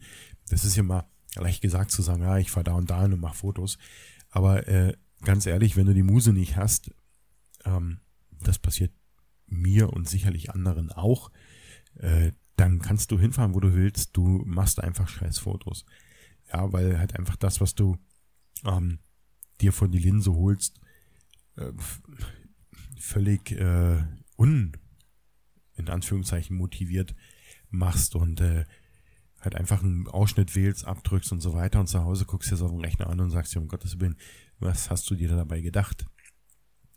[0.49, 3.13] Das ist ja mal, leicht gesagt zu sagen, ja, ich fahre da und da hin
[3.13, 3.77] und mache Fotos.
[4.29, 6.91] Aber äh, ganz ehrlich, wenn du die Muse nicht hast,
[7.65, 7.99] ähm,
[8.31, 8.91] das passiert
[9.47, 11.31] mir und sicherlich anderen auch,
[11.95, 14.15] äh, dann kannst du hinfahren, wo du willst.
[14.15, 15.85] Du machst einfach scheiß Fotos.
[16.51, 17.97] Ja, weil halt einfach das, was du
[18.63, 18.99] ähm,
[19.61, 20.79] dir von die Linse holst,
[21.57, 21.71] äh,
[22.97, 24.03] völlig äh,
[24.37, 24.77] un,
[25.75, 27.15] in Anführungszeichen, motiviert
[27.69, 28.65] machst und äh,
[29.45, 32.61] halt einfach einen Ausschnitt wählst, abdrückst und so weiter und zu Hause guckst dir das
[32.61, 34.17] auf dem Rechner an und sagst dir, um Gottes Willen,
[34.59, 36.05] was hast du dir dabei gedacht?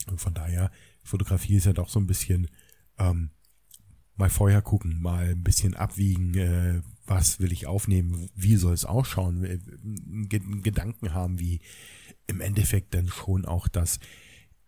[0.07, 0.71] Und von daher,
[1.05, 2.49] Fotografie ist ja doch so ein bisschen
[2.99, 3.31] ähm,
[4.17, 8.85] mal vorher gucken, mal ein bisschen abwiegen, äh, was will ich aufnehmen, wie soll es
[8.85, 9.59] ausschauen, äh,
[10.29, 11.61] Gedanken haben, wie
[12.27, 14.01] im Endeffekt dann schon auch das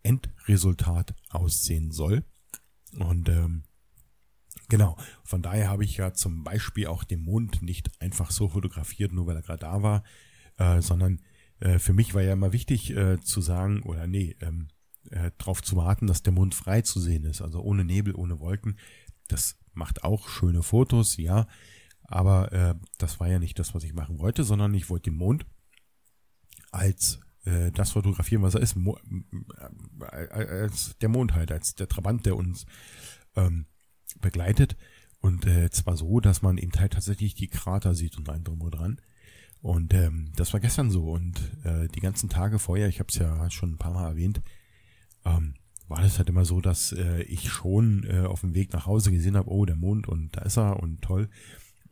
[0.03, 2.25] Endresultat aussehen soll.
[2.99, 3.65] Und ähm,
[4.71, 9.13] genau, von daher habe ich ja zum Beispiel auch den Mond nicht einfach so fotografiert,
[9.13, 10.03] nur weil er gerade da war,
[10.57, 11.21] äh, sondern
[11.59, 14.69] äh, für mich war ja immer wichtig äh, zu sagen, oder nee, ähm,
[15.11, 18.41] äh, darauf zu warten, dass der Mond frei zu sehen ist, also ohne Nebel, ohne
[18.41, 18.79] Wolken.
[19.29, 21.47] Das macht auch schöne Fotos, ja,
[22.05, 25.19] aber äh, das war ja nicht das, was ich machen wollte, sondern ich wollte den
[25.19, 25.47] Mond
[26.73, 28.99] als äh, das fotografieren, was er ist, Mo
[30.01, 32.67] äh, als der Mond halt, als der Trabant, der uns
[33.37, 33.67] ähm,
[34.21, 34.77] begleitet.
[35.21, 38.61] Und äh, zwar so, dass man eben halt tatsächlich die Krater sieht und ein drum
[38.63, 39.01] und dran.
[39.63, 41.11] Und ähm, das war gestern so.
[41.11, 44.41] Und äh, die ganzen Tage vorher, ich habe es ja schon ein paar Mal erwähnt,
[45.25, 45.55] ähm,
[45.89, 49.11] war das halt immer so, dass äh, ich schon äh, auf dem Weg nach Hause
[49.11, 51.29] gesehen habe, oh, der Mond und da ist er und toll.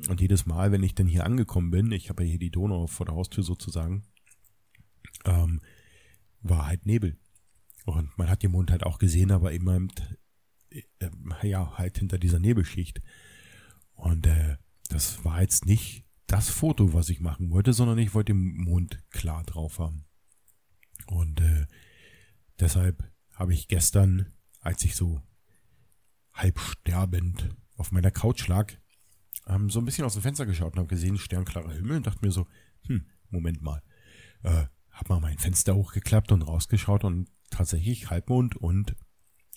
[0.09, 2.87] Und jedes Mal, wenn ich dann hier angekommen bin, ich habe ja hier die Donau
[2.87, 4.05] vor der Haustür sozusagen,
[5.25, 5.61] ähm,
[6.43, 7.17] war halt Nebel.
[7.85, 9.81] Und man hat den Mond halt auch gesehen, aber immer
[10.71, 10.83] äh,
[11.43, 13.01] ja, halt hinter dieser Nebelschicht.
[13.93, 14.57] Und äh,
[14.89, 19.03] das war jetzt nicht das Foto, was ich machen wollte, sondern ich wollte den Mond
[19.11, 20.05] klar drauf haben.
[21.07, 21.67] Und äh,
[22.61, 25.23] deshalb habe ich gestern, als ich so
[26.33, 28.73] halb sterbend auf meiner Couch lag,
[29.47, 32.25] ähm, so ein bisschen aus dem Fenster geschaut und habe gesehen, sternklarer Himmel und dachte
[32.25, 32.47] mir so,
[32.83, 33.83] hm, Moment mal.
[34.43, 38.97] Äh, hab mal mein Fenster hochgeklappt und rausgeschaut und tatsächlich Halbmond und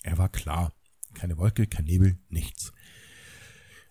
[0.02, 0.72] er war klar.
[1.14, 2.72] Keine Wolke, kein Nebel, nichts.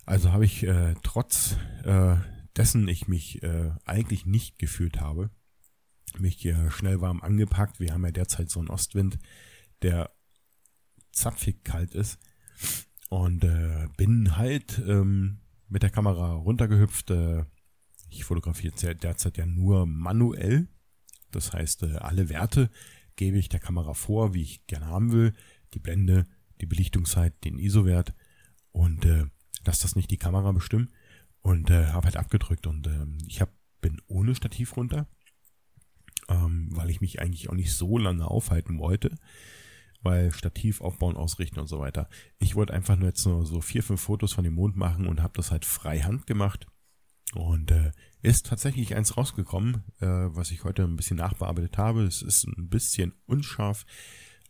[0.06, 2.16] Also habe ich äh, trotz äh,
[2.58, 5.30] dessen ich mich äh, eigentlich nicht gefühlt habe,
[6.18, 7.80] mich äh, schnell warm angepackt.
[7.80, 9.20] Wir haben ja derzeit so einen Ostwind,
[9.82, 10.12] der
[11.12, 12.20] zapfig kalt ist
[13.10, 17.12] und äh, bin halt ähm, mit der Kamera runtergehüpft.
[17.12, 17.46] Äh,
[18.10, 20.68] ich fotografiere derzeit ja nur manuell.
[21.32, 22.70] Das heißt, äh, alle Werte
[23.16, 25.34] gebe ich der Kamera vor, wie ich gerne haben will.
[25.74, 26.28] Die Blende,
[26.62, 28.14] die Belichtungszeit, den ISO-Wert
[28.72, 29.26] und äh,
[29.66, 30.90] lass das nicht die Kamera bestimmen
[31.42, 35.08] und äh, habe halt abgedrückt und äh, ich hab, bin ohne Stativ runter,
[36.30, 39.18] ähm, weil ich mich eigentlich auch nicht so lange aufhalten wollte,
[40.02, 42.10] weil Stativ aufbauen, ausrichten und so weiter.
[42.38, 45.22] Ich wollte einfach nur jetzt nur so vier, fünf Fotos von dem Mond machen und
[45.22, 46.68] habe das halt freihand gemacht
[47.34, 52.04] und äh, ist tatsächlich eins rausgekommen, äh, was ich heute ein bisschen nachbearbeitet habe.
[52.04, 53.86] Es ist ein bisschen unscharf,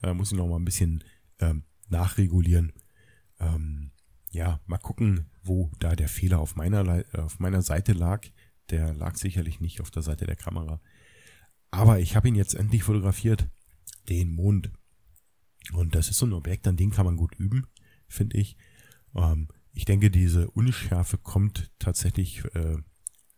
[0.01, 1.03] äh, muss ich noch mal ein bisschen
[1.39, 2.73] ähm, nachregulieren.
[3.39, 3.91] Ähm,
[4.31, 8.25] ja, mal gucken, wo da der Fehler auf meiner, auf meiner Seite lag.
[8.69, 10.81] Der lag sicherlich nicht auf der Seite der Kamera.
[11.71, 13.49] Aber ich habe ihn jetzt endlich fotografiert,
[14.09, 14.71] den Mond.
[15.73, 17.67] Und das ist so ein Objekt, an dem kann man gut üben,
[18.07, 18.57] finde ich.
[19.15, 22.77] Ähm, ich denke, diese Unschärfe kommt tatsächlich äh,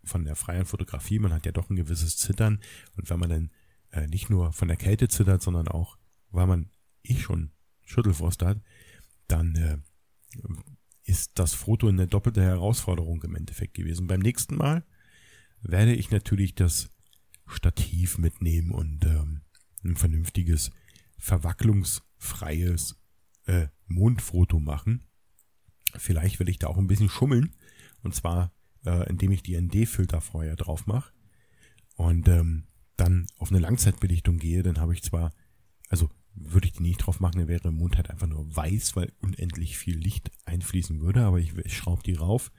[0.04, 1.20] von der freien Fotografie.
[1.20, 2.60] Man hat ja doch ein gewisses Zittern.
[2.96, 3.52] Und wenn man dann
[3.92, 5.98] äh, nicht nur von der Kälte zittert, sondern auch,
[6.32, 6.70] weil man
[7.04, 7.52] eh schon
[7.94, 8.62] Schüttelfrost hat,
[9.28, 9.78] dann äh,
[11.04, 14.08] ist das Foto eine doppelte Herausforderung im Endeffekt gewesen.
[14.08, 14.86] Beim nächsten Mal
[15.62, 16.90] werde ich natürlich das
[17.48, 19.42] Stativ mitnehmen und ähm,
[19.84, 20.72] ein vernünftiges,
[21.18, 23.00] verwacklungsfreies
[23.46, 25.04] äh, Mondfoto machen.
[25.96, 27.56] Vielleicht werde ich da auch ein bisschen schummeln.
[28.02, 28.54] Und zwar,
[28.86, 31.14] äh, indem ich die ND-Filter vorher drauf mache.
[31.96, 35.34] Und ähm, dann auf eine Langzeitbelichtung gehe, dann habe ich zwar,
[35.90, 38.96] also würde ich die nicht drauf machen, dann wäre der Mond halt einfach nur weiß,
[38.96, 41.24] weil unendlich viel Licht einfließen würde.
[41.26, 42.52] Aber ich, schraube die rauf,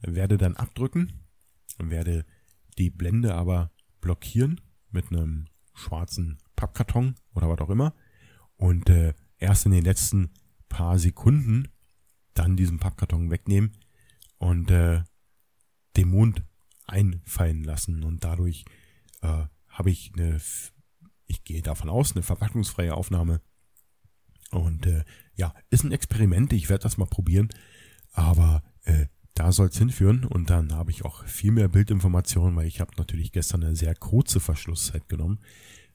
[0.00, 1.12] werde dann abdrücken
[1.78, 2.24] werde
[2.78, 7.94] die Blende aber blockieren mit einem schwarzen Pappkarton oder was auch immer.
[8.56, 10.30] Und äh, erst in den letzten
[10.68, 11.68] paar Sekunden
[12.34, 13.72] dann diesen Pappkarton wegnehmen
[14.38, 15.02] und äh,
[15.96, 16.42] den Mond
[16.86, 18.02] einfallen lassen.
[18.02, 18.64] Und dadurch
[19.22, 20.40] äh, habe ich eine
[21.30, 23.40] ich gehe davon aus, eine verpackungsfreie Aufnahme.
[24.50, 27.48] Und äh, ja, ist ein Experiment, ich werde das mal probieren.
[28.12, 32.66] Aber äh, da soll es hinführen und dann habe ich auch viel mehr Bildinformationen, weil
[32.66, 35.38] ich habe natürlich gestern eine sehr kurze Verschlusszeit genommen,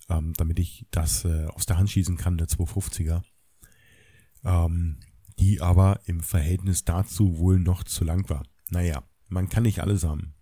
[0.10, 3.24] ähm, damit ich das äh, aus der Hand schießen kann, der 250er.
[4.46, 5.00] Ähm,
[5.38, 8.44] die aber im Verhältnis dazu wohl noch zu lang war.
[8.70, 10.34] Naja, man kann nicht alles haben.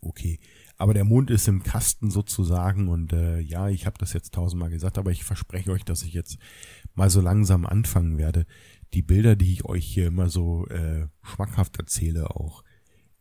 [0.00, 0.40] Okay,
[0.78, 4.70] Aber der Mond ist im Kasten sozusagen und äh, ja, ich habe das jetzt tausendmal
[4.70, 6.38] gesagt, aber ich verspreche euch, dass ich jetzt
[6.94, 8.44] mal so langsam anfangen werde,
[8.92, 12.62] die Bilder, die ich euch hier immer so äh, schmackhaft erzähle, auch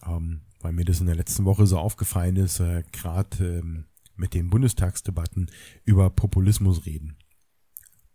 [0.05, 4.33] ähm, weil mir das in der letzten Woche so aufgefallen ist, äh, gerade ähm, mit
[4.33, 5.49] den Bundestagsdebatten
[5.85, 7.17] über Populismus reden.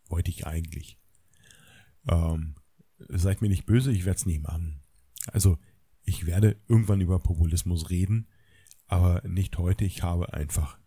[0.09, 0.99] Wollte ich eigentlich.
[2.09, 2.57] Ähm,
[3.09, 4.83] seid mir nicht böse, ich werde es nie machen.
[5.29, 5.57] Also,
[6.03, 8.27] ich werde irgendwann über Populismus reden,
[8.87, 9.85] aber nicht heute.
[9.85, 10.79] Ich habe einfach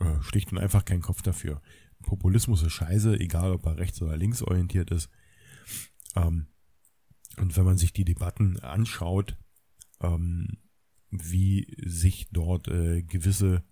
[0.00, 1.62] äh, schlicht und einfach keinen Kopf dafür.
[2.02, 5.08] Populismus ist scheiße, egal ob er rechts oder links orientiert ist.
[6.16, 6.48] Ähm,
[7.40, 9.36] und wenn man sich die Debatten anschaut,
[10.00, 10.58] ähm,
[11.10, 13.64] wie sich dort äh, gewisse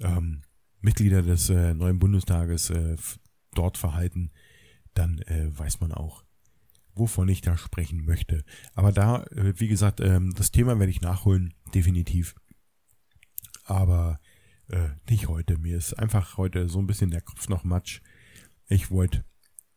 [0.00, 0.42] ähm,
[0.80, 2.96] Mitglieder des äh, neuen Bundestages äh,
[3.54, 4.30] dort verhalten,
[4.92, 6.24] dann äh, weiß man auch,
[6.94, 8.44] wovon ich da sprechen möchte.
[8.74, 12.34] Aber da, äh, wie gesagt, ähm, das Thema werde ich nachholen, definitiv.
[13.64, 14.20] Aber
[14.68, 15.58] äh, nicht heute.
[15.58, 18.00] Mir ist einfach heute so ein bisschen der Kopf noch matsch.
[18.68, 19.24] Ich wollte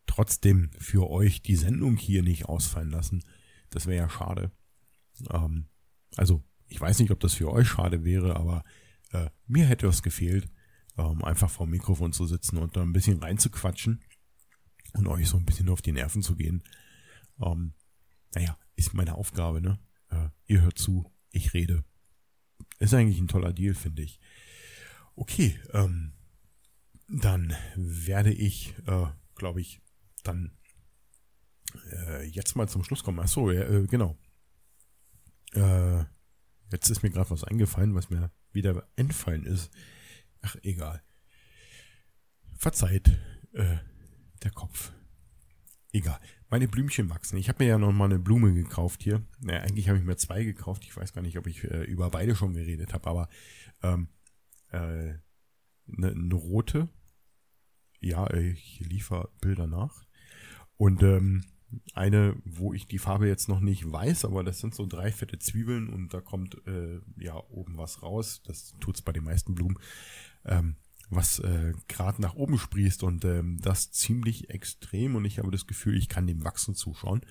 [0.08, 3.24] trotzdem für euch die Sendung hier nicht ausfallen lassen.
[3.70, 4.52] Das wäre ja schade.
[5.30, 5.68] Ähm,
[6.16, 8.64] also, ich weiß nicht, ob das für euch schade wäre, aber
[9.12, 10.50] äh, mir hätte was gefehlt,
[10.98, 14.04] ähm, einfach vor dem Mikrofon zu sitzen und da ein bisschen reinzuquatschen
[14.94, 16.64] und euch so ein bisschen auf die Nerven zu gehen.
[17.40, 17.74] Ähm,
[18.34, 19.80] naja, ist meine Aufgabe, ne?
[20.10, 21.84] Äh, ihr hört zu, ich rede.
[22.80, 24.20] Ist eigentlich ein toller Deal, finde ich.
[25.16, 26.14] Okay, ähm,
[27.08, 29.82] dann werde ich, äh, glaube ich,
[30.28, 30.58] dann
[31.92, 33.20] äh, jetzt mal zum Schluss kommen.
[33.20, 34.18] Ach so, ja, äh, genau.
[35.54, 36.04] Äh,
[36.72, 39.72] jetzt ist mir gerade was eingefallen, was mir wieder entfallen ist.
[40.42, 41.02] Ach, egal.
[42.58, 43.08] Verzeiht,
[43.54, 43.78] äh,
[44.44, 44.92] der Kopf.
[45.94, 46.20] Egal.
[46.50, 47.38] Meine Blümchen wachsen.
[47.38, 49.26] Ich habe mir ja noch mal eine Blume gekauft hier.
[49.40, 50.84] Naja, eigentlich habe ich mir zwei gekauft.
[50.86, 53.30] Ich weiß gar nicht, ob ich äh, über beide schon geredet habe, aber
[53.84, 54.10] ähm,
[54.70, 56.90] äh, eine, eine rote.
[58.00, 60.07] Ja, ich liefere Bilder nach.
[60.78, 61.44] Und ähm,
[61.94, 65.40] eine, wo ich die Farbe jetzt noch nicht weiß, aber das sind so drei fette
[65.40, 68.42] Zwiebeln und da kommt äh, ja oben was raus.
[68.46, 69.78] Das tut's bei den meisten Blumen,
[70.46, 70.78] ähm,
[71.10, 75.68] was äh, gerade nach oben sprießt und ähm, das ziemlich extrem und ich habe das
[75.68, 77.22] Gefühl, ich kann dem Wachsen zuschauen.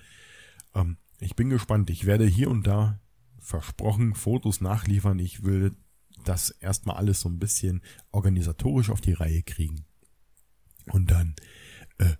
[0.75, 1.89] Ähm, ich bin gespannt.
[1.89, 2.99] Ich werde hier und da
[3.39, 5.19] versprochen Fotos nachliefern.
[5.19, 5.75] Ich will
[6.23, 7.81] das erstmal alles so ein bisschen
[8.11, 9.85] organisatorisch auf die Reihe kriegen.
[10.91, 11.35] Und dann
[11.97, 12.15] äh,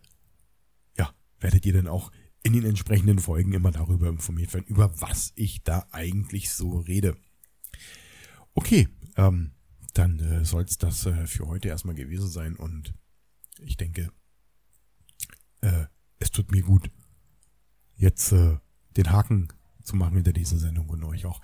[1.39, 2.11] werdet ihr dann auch
[2.43, 7.17] in den entsprechenden Folgen immer darüber informiert werden, über was ich da eigentlich so rede.
[8.53, 8.87] Okay,
[9.17, 9.51] ähm,
[9.93, 12.93] dann äh, soll es das äh, für heute erstmal gewesen sein und
[13.59, 14.11] ich denke,
[15.61, 15.85] äh,
[16.19, 16.91] es tut mir gut,
[17.95, 18.57] jetzt äh,
[18.95, 19.49] den Haken
[19.83, 21.41] zu machen hinter dieser Sendung und euch auch.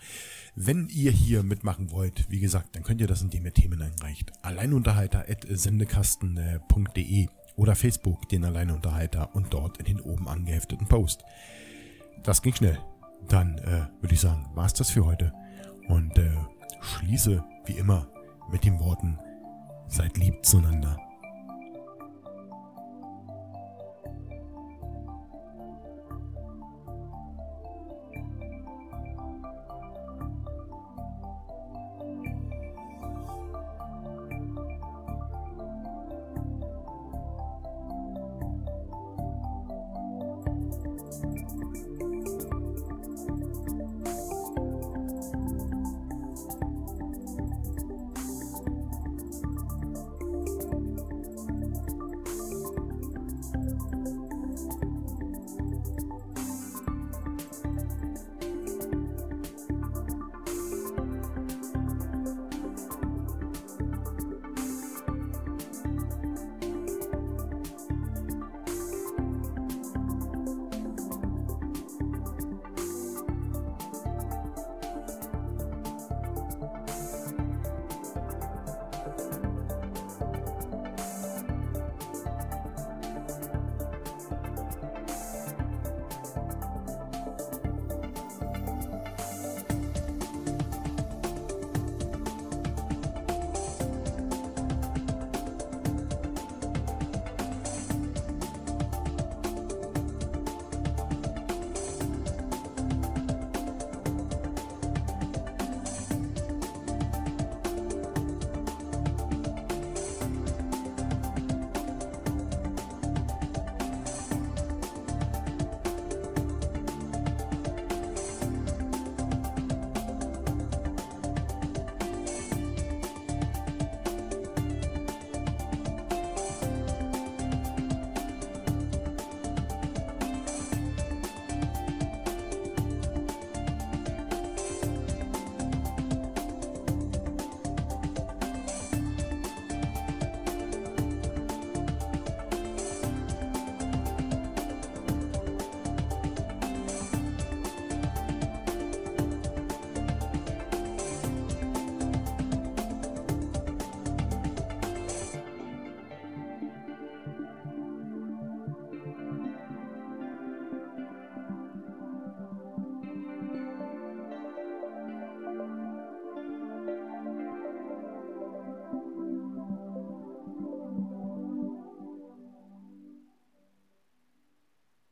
[0.55, 4.32] Wenn ihr hier mitmachen wollt, wie gesagt, dann könnt ihr das, indem ihr Themen einreicht.
[4.43, 11.24] Alleinunterhalter.sendekasten.de oder Facebook den Alleinunterhalter und dort in den oben angehefteten Post.
[12.24, 12.80] Das ging schnell.
[13.28, 15.34] Dann äh, würde ich sagen, war's das für heute
[15.88, 16.32] und äh,
[16.82, 18.08] schließe wie immer
[18.51, 19.18] mit den Worten,
[19.88, 20.97] seid lieb zueinander.